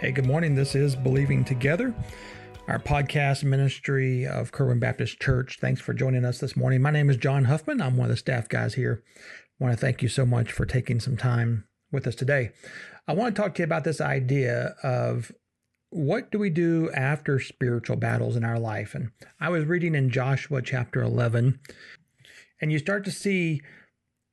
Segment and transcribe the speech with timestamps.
[0.00, 0.54] Hey, good morning.
[0.54, 1.94] This is Believing Together,
[2.68, 5.58] our podcast ministry of Kerwin Baptist Church.
[5.60, 6.80] Thanks for joining us this morning.
[6.80, 7.82] My name is John Huffman.
[7.82, 9.02] I'm one of the staff guys here.
[9.18, 12.52] I want to thank you so much for taking some time with us today.
[13.06, 15.32] I want to talk to you about this idea of
[15.90, 18.94] what do we do after spiritual battles in our life?
[18.94, 21.60] And I was reading in Joshua chapter 11,
[22.58, 23.60] and you start to see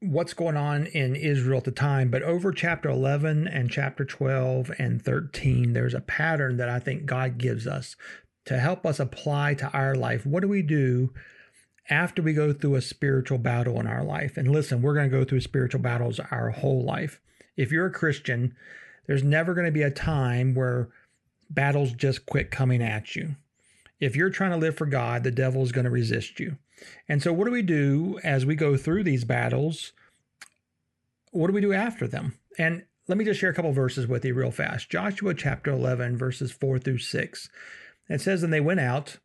[0.00, 4.70] what's going on in Israel at the time, but over chapter 11 and chapter 12
[4.78, 7.96] and 13, there's a pattern that I think God gives us
[8.44, 10.26] to help us apply to our life.
[10.26, 11.12] What do we do
[11.88, 14.36] after we go through a spiritual battle in our life?
[14.36, 17.20] And listen, we're going to go through spiritual battles our whole life.
[17.56, 18.54] If you're a Christian,
[19.06, 20.90] there's never going to be a time where
[21.48, 23.36] battles just quit coming at you.
[23.98, 26.58] If you're trying to live for God, the devil is going to resist you.
[27.08, 29.92] And so, what do we do as we go through these battles?
[31.30, 32.38] What do we do after them?
[32.58, 34.90] And let me just share a couple verses with you real fast.
[34.90, 37.48] Joshua chapter 11, verses 4 through 6.
[38.08, 39.18] It says, And they went out,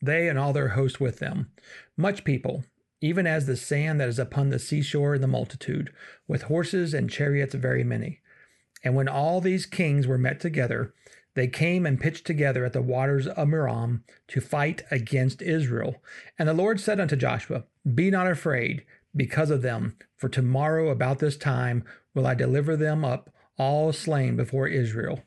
[0.00, 1.50] they and all their host with them,
[1.96, 2.64] much people,
[3.00, 5.92] even as the sand that is upon the seashore in the multitude,
[6.26, 8.20] with horses and chariots very many.
[8.82, 10.92] And when all these kings were met together,
[11.34, 16.02] they came and pitched together at the waters of Merom to fight against Israel.
[16.38, 18.84] And the Lord said unto Joshua, Be not afraid
[19.16, 24.36] because of them, for tomorrow about this time will I deliver them up all slain
[24.36, 25.22] before Israel.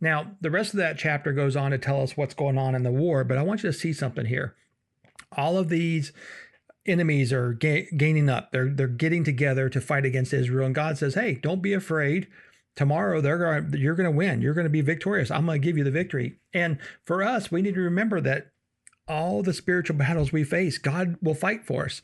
[0.00, 2.82] Now, the rest of that chapter goes on to tell us what's going on in
[2.82, 4.54] the war, but I want you to see something here.
[5.32, 6.12] All of these
[6.86, 8.52] enemies are ga- gaining up.
[8.52, 12.28] They're they're getting together to fight against Israel, and God says, "Hey, don't be afraid
[12.76, 14.40] tomorrow they're going you're going to win.
[14.40, 15.30] You're going to be victorious.
[15.30, 16.38] I'm going to give you the victory.
[16.52, 18.52] And for us we need to remember that
[19.06, 22.02] all the spiritual battles we face god will fight for us.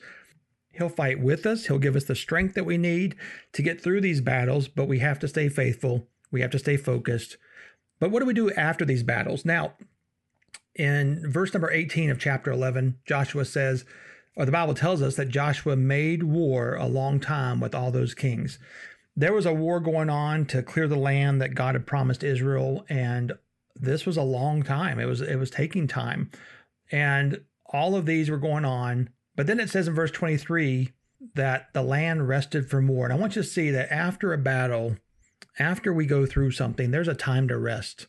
[0.72, 1.66] He'll fight with us.
[1.66, 3.16] He'll give us the strength that we need
[3.52, 6.06] to get through these battles but we have to stay faithful.
[6.30, 7.36] We have to stay focused.
[7.98, 9.44] But what do we do after these battles?
[9.44, 9.74] Now
[10.74, 13.84] in verse number 18 of chapter 11 joshua says
[14.36, 18.14] or the bible tells us that joshua made war a long time with all those
[18.14, 18.58] kings
[19.16, 22.84] there was a war going on to clear the land that God had promised Israel,
[22.88, 23.32] and
[23.74, 24.98] this was a long time.
[24.98, 26.30] It was it was taking time,
[26.90, 29.10] and all of these were going on.
[29.36, 30.92] But then it says in verse 23
[31.34, 33.04] that the land rested from war.
[33.04, 34.96] And I want you to see that after a battle,
[35.58, 38.06] after we go through something, there's a time to rest.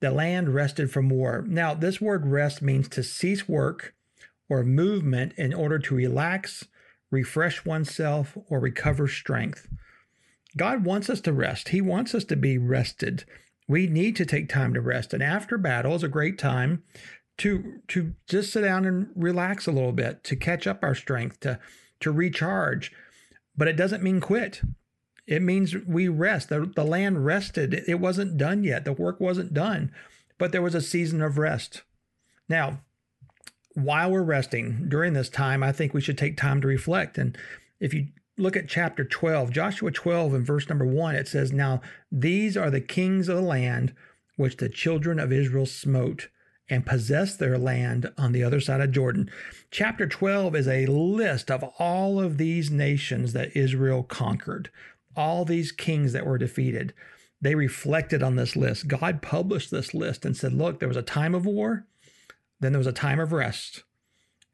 [0.00, 1.44] The land rested from war.
[1.46, 3.94] Now, this word rest means to cease work
[4.48, 6.66] or movement in order to relax,
[7.10, 9.68] refresh oneself, or recover strength.
[10.56, 11.70] God wants us to rest.
[11.70, 13.24] He wants us to be rested.
[13.68, 15.14] We need to take time to rest.
[15.14, 16.82] And after battle is a great time
[17.38, 21.40] to to just sit down and relax a little bit, to catch up our strength,
[21.40, 21.58] to
[22.00, 22.92] to recharge.
[23.56, 24.62] But it doesn't mean quit.
[25.26, 26.48] It means we rest.
[26.48, 27.84] The, the land rested.
[27.86, 28.84] It wasn't done yet.
[28.84, 29.92] The work wasn't done,
[30.38, 31.82] but there was a season of rest.
[32.48, 32.80] Now,
[33.74, 37.16] while we're resting during this time, I think we should take time to reflect.
[37.18, 37.38] And
[37.80, 38.08] if you
[38.42, 41.80] look at chapter 12, Joshua 12 and verse number 1, it says, Now
[42.10, 43.94] these are the kings of the land
[44.36, 46.28] which the children of Israel smote
[46.68, 49.30] and possessed their land on the other side of Jordan.
[49.70, 54.70] Chapter 12 is a list of all of these nations that Israel conquered,
[55.16, 56.92] all these kings that were defeated.
[57.40, 58.88] They reflected on this list.
[58.88, 61.86] God published this list and said, Look, there was a time of war,
[62.60, 63.84] then there was a time of rest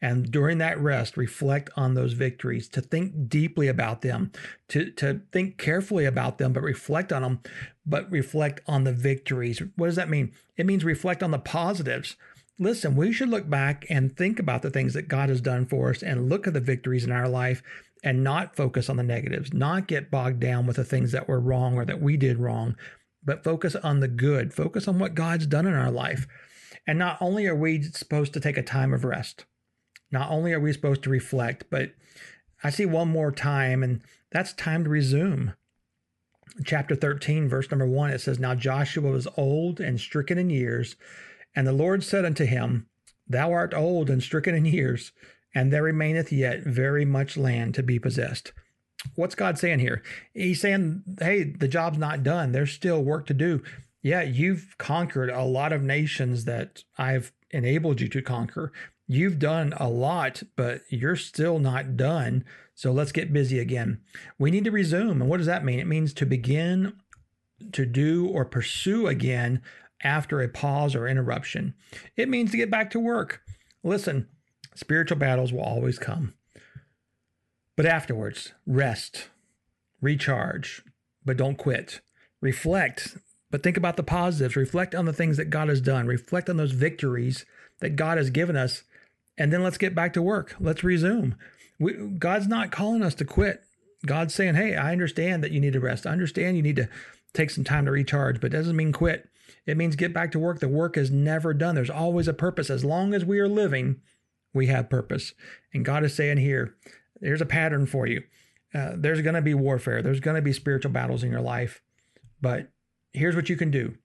[0.01, 4.31] and during that rest reflect on those victories to think deeply about them
[4.69, 7.41] to, to think carefully about them but reflect on them
[7.87, 9.63] but reflect on the victories.
[9.77, 10.33] What does that mean?
[10.57, 12.17] It means reflect on the positives.
[12.59, 15.91] Listen we should look back and think about the things that god has done for
[15.91, 17.63] us and look at the victories in our life
[18.05, 21.41] and not focus on the negatives not get bogged down with the things that were
[21.41, 22.77] wrong or that we did wrong
[23.25, 24.55] but focus on the good.
[24.55, 26.27] Focus on what god's done in our life.
[26.87, 29.45] And not only are we supposed to take a time of rest
[30.11, 31.93] not only are we supposed to reflect, but
[32.63, 35.55] I see one more time, and that's time to resume.
[36.65, 40.97] Chapter 13, verse number one, it says, Now Joshua was old and stricken in years,
[41.55, 42.87] and the Lord said unto him,
[43.29, 45.13] Thou art old and stricken in years,
[45.55, 48.53] and there remaineth yet very much land to be possessed.
[49.15, 50.03] What's God saying here?
[50.35, 52.53] He's saying, Hey, the job's not done.
[52.53, 53.63] There's still work to do.
[54.03, 58.73] Yeah, you've conquered a lot of nations that I've enabled you to conquer.
[59.11, 62.45] You've done a lot, but you're still not done.
[62.75, 64.01] So let's get busy again.
[64.39, 65.23] We need to resume.
[65.23, 65.81] And what does that mean?
[65.81, 66.93] It means to begin
[67.73, 69.63] to do or pursue again
[70.03, 71.75] after a pause or interruption.
[72.17, 73.41] It means to get back to work.
[73.83, 74.29] Listen,
[74.75, 76.35] spiritual battles will always come.
[77.75, 79.31] But afterwards, rest,
[80.01, 80.83] recharge,
[81.25, 82.01] but don't quit.
[82.41, 83.17] Reflect,
[83.51, 84.55] but think about the positives.
[84.55, 86.07] Reflect on the things that God has done.
[86.07, 87.45] Reflect on those victories
[87.81, 88.83] that God has given us.
[89.39, 90.57] And then let's get back to work.
[90.61, 91.37] Let's resume.
[91.79, 93.63] We, God's not calling us to quit.
[94.05, 96.07] God's saying, hey, I understand that you need to rest.
[96.07, 96.89] I understand you need to
[97.33, 99.29] take some time to recharge, but it doesn't mean quit.
[99.65, 100.61] It means get back to work.
[100.61, 101.75] The work is never done.
[101.75, 102.71] There's always a purpose.
[102.71, 104.01] As long as we are living,
[104.53, 105.35] we have purpose.
[105.73, 106.75] And God is saying here,
[107.21, 108.23] there's a pattern for you.
[108.75, 110.03] Uh, there's going to be warfare.
[110.03, 111.81] There's going to be spiritual battles in your life.
[112.41, 112.69] But
[113.13, 113.97] here's what you can do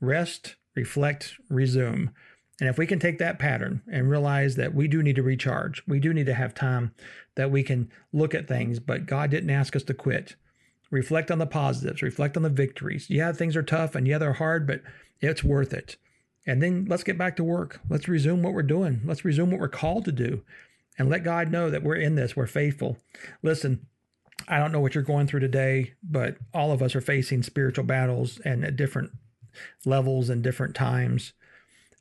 [0.00, 2.10] rest, reflect, resume.
[2.60, 5.82] And if we can take that pattern and realize that we do need to recharge,
[5.86, 6.92] we do need to have time
[7.34, 10.36] that we can look at things, but God didn't ask us to quit.
[10.90, 13.08] Reflect on the positives, reflect on the victories.
[13.08, 14.82] Yeah, things are tough and yeah, they're hard, but
[15.20, 15.96] it's worth it.
[16.46, 17.80] And then let's get back to work.
[17.88, 19.00] Let's resume what we're doing.
[19.04, 20.42] Let's resume what we're called to do
[20.98, 22.98] and let God know that we're in this, we're faithful.
[23.42, 23.86] Listen,
[24.48, 27.84] I don't know what you're going through today, but all of us are facing spiritual
[27.84, 29.12] battles and at different
[29.84, 31.32] levels and different times.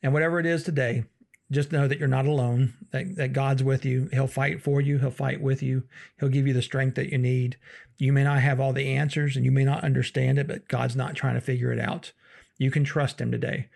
[0.01, 1.03] And whatever it is today,
[1.51, 4.07] just know that you're not alone, that, that God's with you.
[4.13, 5.83] He'll fight for you, He'll fight with you,
[6.19, 7.57] He'll give you the strength that you need.
[7.97, 10.95] You may not have all the answers and you may not understand it, but God's
[10.95, 12.11] not trying to figure it out.
[12.57, 13.67] You can trust Him today.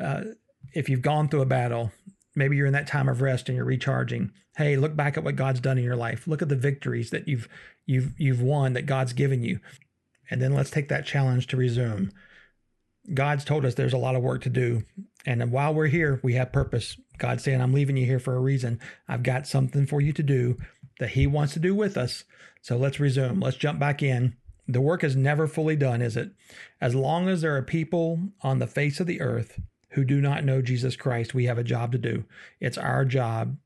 [0.00, 0.22] Uh,
[0.72, 1.92] if you've gone through a battle,
[2.34, 4.32] maybe you're in that time of rest and you're recharging.
[4.56, 6.26] Hey, look back at what God's done in your life.
[6.26, 7.48] Look at the victories that you've
[7.86, 9.60] you've you've won that God's given you.
[10.30, 12.12] And then let's take that challenge to resume.
[13.12, 14.84] God's told us there's a lot of work to do.
[15.26, 16.96] And while we're here, we have purpose.
[17.18, 18.80] God's saying, I'm leaving you here for a reason.
[19.08, 20.56] I've got something for you to do
[20.98, 22.24] that He wants to do with us.
[22.60, 23.40] So let's resume.
[23.40, 24.36] Let's jump back in.
[24.68, 26.30] The work is never fully done, is it?
[26.80, 29.60] As long as there are people on the face of the earth
[29.90, 32.24] who do not know Jesus Christ, we have a job to do.
[32.60, 33.56] It's our job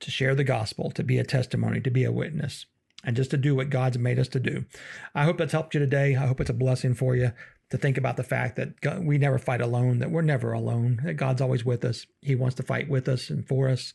[0.00, 2.66] to share the gospel, to be a testimony, to be a witness,
[3.02, 4.66] and just to do what God's made us to do.
[5.14, 6.14] I hope that's helped you today.
[6.14, 7.32] I hope it's a blessing for you
[7.72, 11.00] to think about the fact that God, we never fight alone, that we're never alone,
[11.04, 12.06] that God's always with us.
[12.20, 13.94] He wants to fight with us and for us,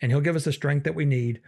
[0.00, 1.40] and He'll give us the strength that we need.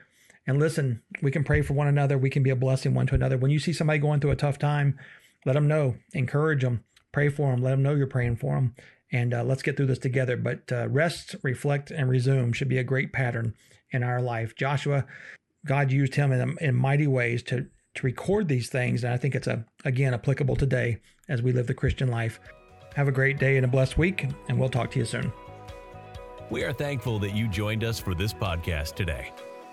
[0.45, 2.19] And listen, we can pray for one another.
[2.19, 3.39] We can be a blessing one to another.
[3.39, 4.99] When you see somebody going through a tough time,
[5.47, 6.83] let them know, encourage them,
[7.13, 8.75] pray for them, let them know you're praying for them,
[9.13, 10.37] and uh, let's get through this together.
[10.37, 13.55] But uh, rest, reflect, and resume should be a great pattern
[13.93, 14.57] in our life.
[14.57, 15.07] Joshua,
[15.65, 19.35] God used him in, in mighty ways to to record these things, and I think
[19.35, 20.99] it's a again applicable today
[21.29, 22.41] as we live the Christian life.
[22.95, 25.33] Have a great day and a blessed week, and we'll talk to you soon.
[26.51, 29.33] We are thankful that you joined us for this podcast today.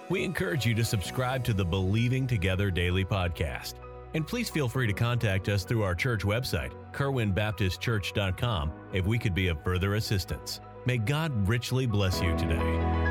[0.10, 3.76] We encourage you to subscribe to the Believing Together Daily podcast.
[4.14, 9.36] And please feel free to contact us through our church website, kerwinbaptistchurch.com, if we could
[9.36, 10.62] be of further assistance.
[10.86, 13.05] May God richly bless you today.